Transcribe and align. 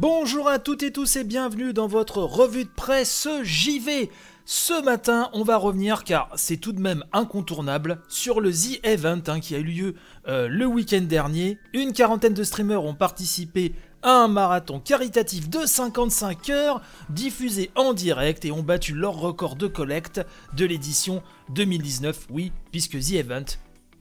Bonjour 0.00 0.48
à 0.48 0.58
toutes 0.58 0.82
et 0.82 0.92
tous 0.92 1.16
et 1.16 1.24
bienvenue 1.24 1.74
dans 1.74 1.86
votre 1.86 2.22
revue 2.22 2.64
de 2.64 2.70
presse 2.70 3.28
JV. 3.42 4.10
Ce 4.46 4.82
matin, 4.82 5.28
on 5.34 5.42
va 5.44 5.58
revenir, 5.58 6.04
car 6.04 6.30
c'est 6.36 6.56
tout 6.56 6.72
de 6.72 6.80
même 6.80 7.04
incontournable, 7.12 8.00
sur 8.08 8.40
le 8.40 8.50
The 8.50 8.80
Event 8.82 9.20
hein, 9.26 9.40
qui 9.40 9.54
a 9.54 9.58
eu 9.58 9.64
lieu 9.64 9.94
euh, 10.26 10.48
le 10.48 10.64
week-end 10.64 11.02
dernier. 11.02 11.58
Une 11.74 11.92
quarantaine 11.92 12.32
de 12.32 12.44
streamers 12.44 12.82
ont 12.82 12.94
participé 12.94 13.74
à 14.02 14.22
un 14.22 14.28
marathon 14.28 14.80
caritatif 14.80 15.50
de 15.50 15.66
55 15.66 16.48
heures, 16.48 16.80
diffusé 17.10 17.70
en 17.74 17.92
direct 17.92 18.46
et 18.46 18.52
ont 18.52 18.62
battu 18.62 18.94
leur 18.94 19.16
record 19.16 19.54
de 19.54 19.66
collecte 19.66 20.22
de 20.56 20.64
l'édition 20.64 21.22
2019. 21.50 22.28
Oui, 22.30 22.52
puisque 22.72 22.98
The 22.98 23.16
Event 23.16 23.44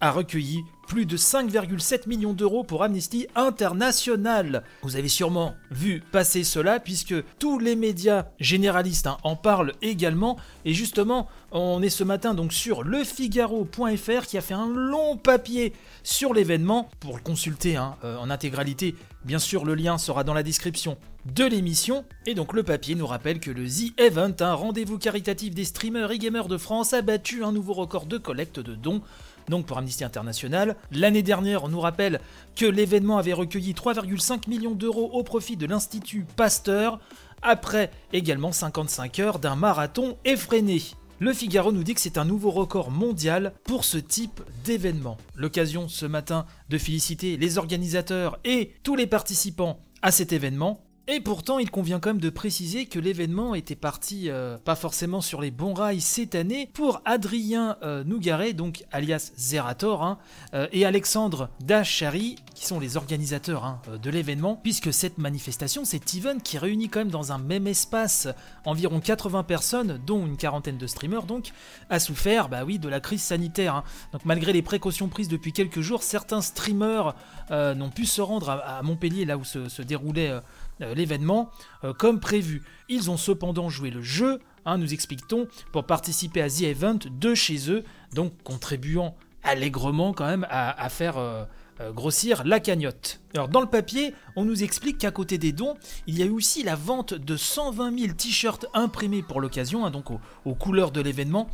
a 0.01 0.11
recueilli 0.11 0.63
plus 0.87 1.05
de 1.05 1.17
5,7 1.17 2.09
millions 2.09 2.33
d'euros 2.33 2.63
pour 2.63 2.81
Amnesty 2.83 3.27
International. 3.35 4.63
Vous 4.81 4.95
avez 4.95 5.07
sûrement 5.07 5.53
vu 5.69 6.01
passer 6.11 6.43
cela 6.43 6.79
puisque 6.79 7.13
tous 7.37 7.59
les 7.59 7.75
médias 7.75 8.25
généralistes 8.39 9.05
hein, 9.05 9.17
en 9.23 9.35
parlent 9.35 9.73
également 9.83 10.37
et 10.65 10.73
justement 10.73 11.27
on 11.51 11.83
est 11.83 11.89
ce 11.89 12.03
matin 12.03 12.33
donc 12.33 12.53
sur 12.53 12.83
lefigaro.fr 12.83 14.25
qui 14.25 14.37
a 14.39 14.41
fait 14.41 14.55
un 14.55 14.67
long 14.67 15.15
papier 15.15 15.73
sur 16.01 16.33
l'événement 16.33 16.89
pour 16.99 17.17
le 17.17 17.21
consulter 17.21 17.75
hein, 17.75 17.95
euh, 18.03 18.17
en 18.17 18.31
intégralité. 18.31 18.95
Bien 19.25 19.39
sûr 19.39 19.65
le 19.65 19.75
lien 19.75 19.99
sera 19.99 20.23
dans 20.23 20.33
la 20.33 20.43
description 20.43 20.97
de 21.25 21.43
l'émission. 21.43 22.05
Et 22.25 22.33
donc 22.33 22.53
le 22.53 22.63
papier 22.63 22.95
nous 22.95 23.07
rappelle 23.07 23.39
que 23.39 23.51
le 23.51 23.67
The 23.67 23.99
Event, 23.99 24.35
un 24.39 24.53
rendez-vous 24.53 24.97
caritatif 24.97 25.53
des 25.53 25.65
streamers 25.65 26.11
et 26.11 26.17
gamers 26.17 26.47
de 26.47 26.57
France, 26.57 26.93
a 26.93 27.01
battu 27.01 27.43
un 27.43 27.51
nouveau 27.51 27.73
record 27.73 28.05
de 28.05 28.17
collecte 28.17 28.59
de 28.59 28.75
dons 28.75 29.01
donc 29.49 29.65
pour 29.65 29.77
Amnesty 29.77 30.03
International. 30.03 30.75
L'année 30.91 31.23
dernière, 31.23 31.63
on 31.63 31.69
nous 31.69 31.81
rappelle 31.81 32.21
que 32.55 32.65
l'événement 32.65 33.17
avait 33.17 33.33
recueilli 33.33 33.73
3,5 33.73 34.49
millions 34.49 34.75
d'euros 34.75 35.09
au 35.13 35.23
profit 35.23 35.57
de 35.57 35.65
l'Institut 35.65 36.25
Pasteur, 36.35 36.99
après 37.41 37.91
également 38.13 38.51
55 38.51 39.19
heures 39.19 39.39
d'un 39.39 39.55
marathon 39.55 40.17
effréné. 40.25 40.81
Le 41.21 41.33
Figaro 41.33 41.73
nous 41.73 41.83
dit 41.83 41.95
que 41.95 42.01
c'est 42.01 42.17
un 42.17 42.23
nouveau 42.23 42.49
record 42.49 42.91
mondial 42.91 43.53
pour 43.65 43.83
ce 43.83 43.97
type 43.97 44.41
d'événement. 44.63 45.17
L'occasion 45.35 45.89
ce 45.89 46.05
matin 46.05 46.45
de 46.69 46.77
féliciter 46.77 47.35
les 47.35 47.57
organisateurs 47.57 48.39
et 48.45 48.73
tous 48.83 48.95
les 48.95 49.07
participants 49.07 49.81
à 50.01 50.11
cet 50.11 50.31
événement. 50.31 50.88
Et 51.11 51.21
pourtant, 51.21 51.57
il 51.57 51.71
convient 51.71 51.99
quand 51.99 52.11
même 52.11 52.21
de 52.21 52.29
préciser 52.29 52.85
que 52.85 52.99
l'événement 52.99 53.55
était 53.55 53.75
parti 53.75 54.29
euh, 54.29 54.59
pas 54.59 54.75
forcément 54.75 55.21
sur 55.21 55.41
les 55.41 55.49
bons 55.49 55.73
rails 55.73 56.01
cette 56.01 56.35
année 56.35 56.69
pour 56.71 57.01
Adrien 57.03 57.77
euh, 57.81 58.03
Nougaret, 58.03 58.53
donc 58.53 58.85
alias 58.91 59.31
Zerator, 59.35 60.03
hein, 60.03 60.19
euh, 60.53 60.67
et 60.71 60.85
Alexandre 60.85 61.49
Dachary, 61.61 62.35
qui 62.53 62.67
sont 62.67 62.79
les 62.79 62.95
organisateurs 62.95 63.65
hein, 63.65 63.81
de 63.99 64.09
l'événement, 64.11 64.55
puisque 64.55 64.93
cette 64.93 65.17
manifestation, 65.17 65.83
cet 65.83 66.13
event 66.13 66.37
qui 66.37 66.59
réunit 66.59 66.89
quand 66.89 66.99
même 66.99 67.09
dans 67.09 67.31
un 67.31 67.39
même 67.39 67.65
espace 67.65 68.27
environ 68.63 68.99
80 68.99 69.41
personnes, 69.41 69.99
dont 70.05 70.27
une 70.27 70.37
quarantaine 70.37 70.77
de 70.77 70.85
streamers, 70.85 71.23
donc, 71.23 71.53
a 71.89 71.99
souffert, 71.99 72.49
bah 72.49 72.65
oui, 72.65 72.77
de 72.77 72.87
la 72.87 72.99
crise 72.99 73.23
sanitaire. 73.23 73.73
Hein. 73.73 73.83
Donc 74.11 74.25
malgré 74.25 74.53
les 74.53 74.61
précautions 74.61 75.07
prises 75.07 75.27
depuis 75.27 75.53
quelques 75.53 75.81
jours, 75.81 76.03
certains 76.03 76.41
streamers 76.41 77.15
n'ont 77.49 77.89
pu 77.89 78.05
se 78.05 78.21
rendre 78.21 78.51
à, 78.51 78.83
Montpellier, 78.83 79.25
là 79.25 79.39
où 79.39 79.43
se 79.43 79.81
déroulait 79.81 80.39
l'événement 80.79 81.51
euh, 81.83 81.93
comme 81.93 82.19
prévu. 82.19 82.63
Ils 82.87 83.09
ont 83.09 83.17
cependant 83.17 83.69
joué 83.69 83.89
le 83.89 84.01
jeu, 84.01 84.39
hein, 84.65 84.77
nous 84.77 84.93
explique-t-on, 84.93 85.47
pour 85.71 85.85
participer 85.85 86.41
à 86.41 86.49
The 86.49 86.61
Event 86.63 86.99
de 87.09 87.35
chez 87.35 87.71
eux, 87.71 87.83
donc 88.13 88.33
contribuant 88.43 89.15
allègrement 89.43 90.13
quand 90.13 90.25
même 90.25 90.45
à, 90.49 90.89
faire 90.89 91.17
euh, 91.17 91.45
grossir 91.93 92.43
la 92.43 92.59
cagnotte. 92.59 93.21
Alors 93.33 93.47
dans 93.47 93.61
le 93.61 93.67
papier, 93.67 94.13
on 94.35 94.43
nous 94.43 94.63
explique 94.63 94.97
qu'à 94.97 95.11
côté 95.11 95.37
des 95.37 95.53
dons, 95.53 95.75
il 96.07 96.17
y 96.17 96.23
a 96.23 96.25
eu 96.25 96.31
aussi 96.31 96.61
la 96.61 96.75
vente 96.75 97.13
de 97.13 97.37
120 97.37 97.97
000 97.97 98.13
t-shirts 98.13 98.65
imprimés 98.73 99.23
pour 99.23 99.39
l'occasion, 99.39 99.85
hein, 99.85 99.91
donc 99.91 100.11
aux, 100.11 100.55
couleurs 100.55 100.91
de 100.91 100.99
l'événement, 100.99 101.49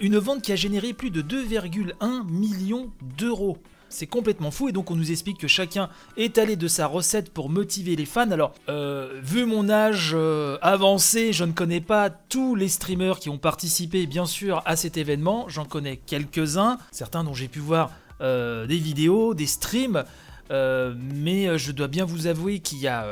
une 0.00 0.16
vente 0.16 0.40
qui 0.40 0.52
a 0.52 0.56
généré 0.56 0.94
plus 0.94 1.10
de 1.10 1.20
2,1 1.20 2.26
millions 2.26 2.90
d'euros. 3.18 3.58
C'est 3.88 4.06
complètement 4.06 4.50
fou 4.50 4.68
et 4.68 4.72
donc 4.72 4.90
on 4.90 4.96
nous 4.96 5.10
explique 5.10 5.38
que 5.38 5.48
chacun 5.48 5.88
est 6.16 6.38
allé 6.38 6.56
de 6.56 6.68
sa 6.68 6.86
recette 6.86 7.32
pour 7.32 7.48
motiver 7.48 7.96
les 7.96 8.04
fans. 8.04 8.30
Alors, 8.30 8.52
euh, 8.68 9.20
vu 9.22 9.46
mon 9.46 9.68
âge 9.68 10.12
euh, 10.14 10.58
avancé, 10.60 11.32
je 11.32 11.44
ne 11.44 11.52
connais 11.52 11.80
pas 11.80 12.10
tous 12.10 12.54
les 12.54 12.68
streamers 12.68 13.20
qui 13.20 13.28
ont 13.28 13.38
participé 13.38 14.06
bien 14.06 14.26
sûr 14.26 14.62
à 14.66 14.76
cet 14.76 14.96
événement. 14.96 15.48
J'en 15.48 15.64
connais 15.64 15.96
quelques-uns, 15.96 16.78
certains 16.90 17.22
dont 17.22 17.34
j'ai 17.34 17.48
pu 17.48 17.60
voir 17.60 17.90
euh, 18.20 18.66
des 18.66 18.78
vidéos, 18.78 19.34
des 19.34 19.46
streams. 19.46 20.04
mais 20.50 21.58
je 21.58 21.72
dois 21.72 21.88
bien 21.88 22.04
vous 22.04 22.26
avouer 22.26 22.60
qu'il 22.60 22.78
y 22.78 22.88
a 22.88 23.06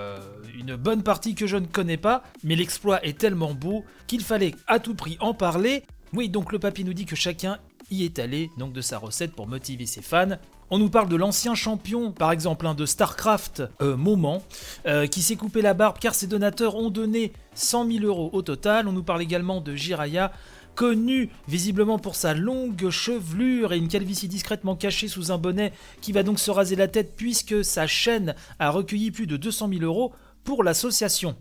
une 0.56 0.76
bonne 0.76 1.02
partie 1.02 1.34
que 1.34 1.46
je 1.46 1.56
ne 1.56 1.66
connais 1.66 1.96
pas, 1.96 2.22
mais 2.42 2.56
l'exploit 2.56 3.04
est 3.04 3.18
tellement 3.18 3.54
beau 3.54 3.84
qu'il 4.06 4.22
fallait 4.22 4.54
à 4.66 4.78
tout 4.78 4.94
prix 4.94 5.16
en 5.20 5.34
parler. 5.34 5.84
Oui, 6.12 6.28
donc 6.28 6.52
le 6.52 6.58
papier 6.58 6.84
nous 6.84 6.94
dit 6.94 7.06
que 7.06 7.16
chacun 7.16 7.58
y 7.90 8.04
est 8.04 8.18
allé 8.18 8.50
donc 8.56 8.72
de 8.72 8.80
sa 8.80 8.98
recette 8.98 9.32
pour 9.32 9.46
motiver 9.46 9.86
ses 9.86 10.02
fans. 10.02 10.38
On 10.74 10.78
nous 10.78 10.90
parle 10.90 11.08
de 11.08 11.14
l'ancien 11.14 11.54
champion, 11.54 12.10
par 12.10 12.32
exemple, 12.32 12.66
hein, 12.66 12.74
de 12.74 12.84
StarCraft, 12.84 13.62
euh, 13.80 13.96
Moment, 13.96 14.42
euh, 14.86 15.06
qui 15.06 15.22
s'est 15.22 15.36
coupé 15.36 15.62
la 15.62 15.72
barbe 15.72 15.98
car 16.00 16.16
ses 16.16 16.26
donateurs 16.26 16.74
ont 16.74 16.90
donné 16.90 17.32
100 17.54 17.92
000 17.92 18.04
euros 18.04 18.28
au 18.32 18.42
total. 18.42 18.88
On 18.88 18.92
nous 18.92 19.04
parle 19.04 19.22
également 19.22 19.60
de 19.60 19.76
Jiraya, 19.76 20.32
connu 20.74 21.30
visiblement 21.46 22.00
pour 22.00 22.16
sa 22.16 22.34
longue 22.34 22.90
chevelure 22.90 23.72
et 23.72 23.78
une 23.78 23.86
calvitie 23.86 24.26
discrètement 24.26 24.74
cachée 24.74 25.06
sous 25.06 25.30
un 25.30 25.38
bonnet, 25.38 25.72
qui 26.00 26.10
va 26.10 26.24
donc 26.24 26.40
se 26.40 26.50
raser 26.50 26.74
la 26.74 26.88
tête 26.88 27.14
puisque 27.16 27.64
sa 27.64 27.86
chaîne 27.86 28.34
a 28.58 28.70
recueilli 28.70 29.12
plus 29.12 29.28
de 29.28 29.36
200 29.36 29.68
000 29.68 29.84
euros 29.84 30.12
pour 30.42 30.64
l'association. 30.64 31.36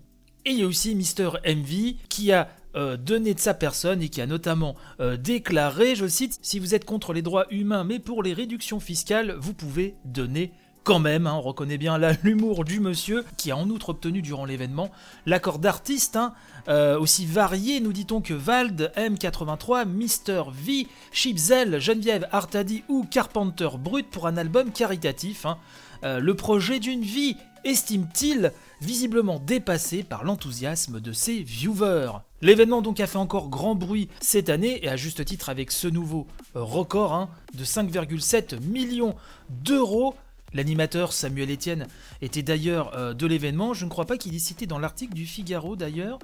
Et 0.45 0.51
il 0.51 0.59
y 0.59 0.63
a 0.63 0.67
aussi 0.67 0.93
Mister 0.93 1.29
MV 1.43 1.95
qui 2.07 2.31
a 2.31 2.49
euh, 2.75 2.97
donné 2.97 3.35
de 3.35 3.39
sa 3.39 3.53
personne 3.53 4.01
et 4.01 4.09
qui 4.09 4.19
a 4.19 4.25
notamment 4.25 4.75
euh, 4.99 5.15
déclaré, 5.15 5.95
je 5.95 6.07
cite, 6.07 6.39
si 6.41 6.57
vous 6.57 6.73
êtes 6.73 6.85
contre 6.85 7.13
les 7.13 7.21
droits 7.21 7.45
humains 7.51 7.83
mais 7.83 7.99
pour 7.99 8.23
les 8.23 8.33
réductions 8.33 8.79
fiscales, 8.79 9.35
vous 9.39 9.53
pouvez 9.53 9.93
donner 10.05 10.51
quand 10.83 10.97
même, 10.97 11.27
hein, 11.27 11.35
on 11.35 11.41
reconnaît 11.41 11.77
bien 11.77 11.99
là 11.99 12.13
l'humour 12.23 12.65
du 12.65 12.79
monsieur, 12.79 13.25
qui 13.37 13.51
a 13.51 13.57
en 13.57 13.69
outre 13.69 13.89
obtenu 13.89 14.23
durant 14.23 14.45
l'événement 14.45 14.89
l'accord 15.27 15.59
d'artistes, 15.59 16.15
hein, 16.15 16.33
euh, 16.67 16.99
aussi 16.99 17.27
varié, 17.27 17.79
nous 17.79 17.93
dit-on 17.93 18.21
que 18.21 18.33
Vald, 18.33 18.91
M83, 18.97 19.85
Mr. 19.85 20.45
V, 20.51 20.87
Chipzel, 21.11 21.79
Geneviève 21.79 22.27
Artadi 22.31 22.83
ou 22.89 23.05
Carpenter 23.09 23.69
Brut 23.77 24.09
pour 24.09 24.25
un 24.25 24.35
album 24.35 24.71
caritatif. 24.71 25.45
Hein. 25.45 25.59
le 26.01 26.33
projet 26.33 26.79
d'une 26.79 27.03
vie, 27.03 27.37
estime-t-il, 27.63 28.51
visiblement 28.81 29.39
dépassé 29.39 30.03
par 30.03 30.23
l'enthousiasme 30.23 30.99
de 30.99 31.11
ses 31.11 31.43
viewers. 31.43 32.11
L'événement 32.43 32.81
donc 32.81 32.99
a 32.99 33.07
fait 33.07 33.17
encore 33.17 33.47
grand 33.47 33.73
bruit 33.73 34.09
cette 34.19 34.49
année 34.49 34.83
et 34.83 34.89
à 34.89 34.97
juste 34.97 35.23
titre 35.23 35.47
avec 35.47 35.71
ce 35.71 35.87
nouveau 35.87 36.27
record 36.53 37.13
hein, 37.13 37.29
de 37.53 37.63
5,7 37.63 38.59
millions 38.59 39.15
d'euros 39.49 40.13
L'animateur 40.53 41.13
Samuel 41.13 41.51
Etienne 41.51 41.87
était 42.21 42.43
d'ailleurs 42.43 42.95
euh, 42.95 43.13
de 43.13 43.25
l'événement. 43.25 43.73
Je 43.73 43.85
ne 43.85 43.89
crois 43.89 44.05
pas 44.05 44.17
qu'il 44.17 44.35
est 44.35 44.39
cité 44.39 44.67
dans 44.67 44.77
l'article 44.77 45.13
du 45.13 45.25
Figaro 45.25 45.75
d'ailleurs, 45.75 46.19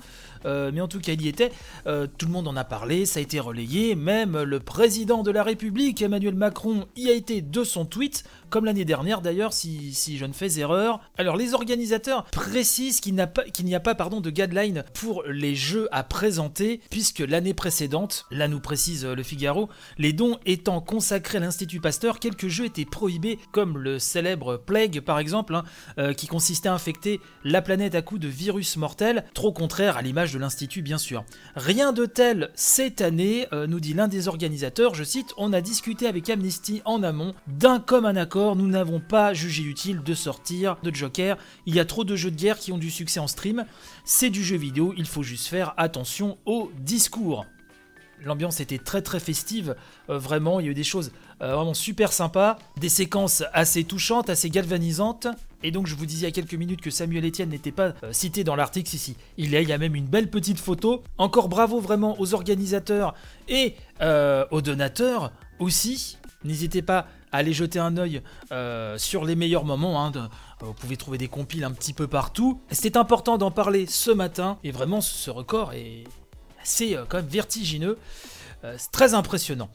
euh, 0.45 0.71
mais 0.73 0.81
en 0.81 0.87
tout 0.87 0.99
cas 0.99 1.13
il 1.13 1.21
y 1.21 1.27
était. 1.27 1.51
Euh, 1.87 2.07
tout 2.17 2.27
le 2.27 2.31
monde 2.31 2.47
en 2.47 2.55
a 2.55 2.63
parlé, 2.63 3.05
ça 3.05 3.19
a 3.19 3.23
été 3.23 3.39
relayé. 3.39 3.95
Même 3.95 4.41
le 4.41 4.59
président 4.59 5.23
de 5.23 5.31
la 5.31 5.43
République, 5.43 6.01
Emmanuel 6.01 6.35
Macron, 6.35 6.85
y 6.95 7.09
a 7.09 7.13
été 7.13 7.41
de 7.41 7.63
son 7.63 7.85
tweet, 7.85 8.23
comme 8.49 8.65
l'année 8.65 8.85
dernière 8.85 9.21
d'ailleurs, 9.21 9.53
si, 9.53 9.93
je 10.17 10.25
ne 10.25 10.33
fais 10.33 10.59
erreur. 10.59 10.99
Alors 11.17 11.37
les 11.37 11.53
organisateurs 11.53 12.25
précisent 12.25 12.99
qu'il 13.01 13.15
n'y 13.15 13.75
a 13.75 13.79
pas, 13.79 13.95
pardon, 13.95 14.21
de 14.21 14.29
guideline 14.29 14.83
pour 14.93 15.23
les 15.23 15.55
jeux 15.55 15.87
à 15.91 16.03
présenter, 16.03 16.81
puisque 16.89 17.19
l'année 17.19 17.53
précédente, 17.53 18.25
là 18.31 18.47
nous 18.47 18.59
précise 18.59 19.05
le 19.05 19.23
Figaro, 19.23 19.69
les 19.97 20.13
dons 20.13 20.37
étant 20.45 20.81
consacrés 20.81 21.37
à 21.37 21.41
l'Institut 21.41 21.79
Pasteur, 21.79 22.19
quelques 22.19 22.47
jeux 22.47 22.65
étaient 22.65 22.85
prohibés, 22.85 23.39
comme 23.51 23.77
le 23.77 23.99
célèbre 23.99 24.57
Plague 24.57 25.01
par 25.01 25.19
exemple, 25.19 25.55
hein, 25.55 25.63
euh, 25.97 26.13
qui 26.13 26.27
consistait 26.27 26.69
à 26.69 26.73
infecter 26.73 27.21
la 27.43 27.61
planète 27.61 27.95
à 27.95 28.01
coups 28.01 28.21
de 28.21 28.27
virus 28.27 28.77
mortels, 28.77 29.25
trop 29.33 29.51
contraire 29.51 29.97
à 29.97 30.01
l'image 30.01 30.33
de 30.33 30.39
l'Institut 30.39 30.81
bien 30.81 30.97
sûr. 30.97 31.23
Rien 31.55 31.93
de 31.93 32.05
tel 32.05 32.51
cette 32.55 33.01
année, 33.01 33.47
euh, 33.53 33.67
nous 33.67 33.79
dit 33.79 33.93
l'un 33.93 34.07
des 34.07 34.27
organisateurs, 34.27 34.95
je 34.95 35.03
cite, 35.03 35.33
on 35.37 35.53
a 35.53 35.61
discuté 35.61 36.07
avec 36.07 36.29
Amnesty 36.29 36.81
en 36.85 37.03
amont, 37.03 37.33
d'un 37.47 37.79
commun 37.79 38.15
accord, 38.15 38.38
nous 38.39 38.67
n'avons 38.67 38.99
pas 38.99 39.33
jugé 39.33 39.63
utile 39.63 40.01
de 40.01 40.13
sortir 40.13 40.77
de 40.83 40.93
Joker, 40.93 41.37
il 41.65 41.75
y 41.75 41.79
a 41.79 41.85
trop 41.85 42.03
de 42.03 42.15
jeux 42.15 42.31
de 42.31 42.35
guerre 42.35 42.57
qui 42.57 42.71
ont 42.71 42.77
du 42.77 42.89
succès 42.89 43.19
en 43.19 43.27
stream, 43.27 43.65
c'est 44.05 44.29
du 44.29 44.43
jeu 44.43 44.55
vidéo, 44.55 44.93
il 44.97 45.05
faut 45.05 45.23
juste 45.23 45.47
faire 45.47 45.73
attention 45.77 46.37
au 46.45 46.71
discours. 46.79 47.45
L'ambiance 48.23 48.59
était 48.59 48.77
très 48.77 49.01
très 49.01 49.19
festive, 49.19 49.75
euh, 50.09 50.17
vraiment, 50.17 50.59
il 50.59 50.65
y 50.65 50.69
a 50.69 50.71
eu 50.71 50.75
des 50.75 50.83
choses 50.83 51.11
euh, 51.41 51.55
vraiment 51.55 51.73
super 51.73 52.11
sympas, 52.11 52.57
des 52.77 52.89
séquences 52.89 53.43
assez 53.53 53.83
touchantes, 53.83 54.29
assez 54.29 54.49
galvanisantes. 54.49 55.27
Et 55.63 55.71
donc 55.71 55.87
je 55.87 55.95
vous 55.95 56.05
disais 56.05 56.21
il 56.21 56.29
y 56.29 56.31
a 56.31 56.31
quelques 56.31 56.53
minutes 56.53 56.81
que 56.81 56.91
Samuel 56.91 57.25
Etienne 57.25 57.49
n'était 57.49 57.71
pas 57.71 57.93
euh, 58.03 58.11
cité 58.11 58.43
dans 58.43 58.55
l'article, 58.55 58.93
ici. 58.93 59.15
Il 59.37 59.53
il 59.53 59.67
y 59.67 59.73
a 59.73 59.77
même 59.77 59.95
une 59.95 60.05
belle 60.05 60.29
petite 60.29 60.59
photo. 60.59 61.03
Encore 61.17 61.49
bravo 61.49 61.79
vraiment 61.79 62.19
aux 62.19 62.33
organisateurs 62.33 63.13
et 63.47 63.75
aux 64.51 64.61
donateurs 64.61 65.31
aussi. 65.59 66.17
N'hésitez 66.45 66.81
pas 66.81 67.07
allez 67.31 67.53
jeter 67.53 67.79
un 67.79 67.97
œil 67.97 68.21
euh, 68.51 68.97
sur 68.97 69.25
les 69.25 69.35
meilleurs 69.35 69.65
moments. 69.65 70.03
hein, 70.05 70.11
de- 70.11 70.21
vous 70.61 70.73
pouvez 70.73 70.97
trouver 70.97 71.17
des 71.17 71.27
compiles 71.29 71.63
un 71.63 71.71
petit 71.71 71.93
peu 71.93 72.07
partout. 72.07 72.59
C'était 72.71 72.97
important 72.97 73.37
d'en 73.37 73.51
parler 73.51 73.85
ce 73.87 74.11
matin, 74.11 74.57
et 74.63 74.71
vraiment 74.71 75.01
ce 75.01 75.29
record 75.29 75.73
est 75.73 76.03
assez 76.61 76.95
euh, 76.95 77.05
quand 77.07 77.17
même 77.17 77.27
vertigineux. 77.27 77.97
Euh, 78.65 78.75
c'est 78.77 78.91
très 78.91 79.13
impressionnant. 79.13 79.69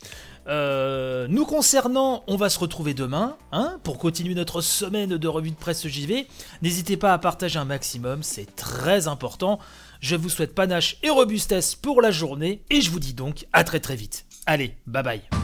Euh, 0.46 1.26
nous 1.30 1.46
concernant, 1.46 2.22
on 2.26 2.36
va 2.36 2.50
se 2.50 2.58
retrouver 2.58 2.92
demain 2.92 3.38
hein, 3.50 3.78
pour 3.82 3.96
continuer 3.96 4.34
notre 4.34 4.60
semaine 4.60 5.16
de 5.16 5.28
revue 5.28 5.50
de 5.50 5.56
presse 5.56 5.86
JV. 5.88 6.26
N'hésitez 6.60 6.98
pas 6.98 7.14
à 7.14 7.18
partager 7.18 7.58
un 7.58 7.64
maximum, 7.64 8.22
c'est 8.22 8.54
très 8.54 9.08
important. 9.08 9.58
Je 10.00 10.16
vous 10.16 10.28
souhaite 10.28 10.54
panache 10.54 10.98
et 11.02 11.08
robustesse 11.08 11.74
pour 11.76 12.02
la 12.02 12.10
journée 12.10 12.62
et 12.68 12.82
je 12.82 12.90
vous 12.90 13.00
dis 13.00 13.14
donc 13.14 13.46
à 13.54 13.64
très 13.64 13.80
très 13.80 13.96
vite. 13.96 14.26
Allez, 14.44 14.76
bye 14.86 15.02
bye. 15.02 15.43